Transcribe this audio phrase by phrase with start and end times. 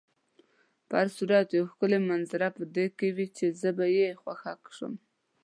[0.87, 2.63] په هر صورت یوه ښکلې منظره به
[3.15, 4.87] وي چې زما به یې خوښه شي.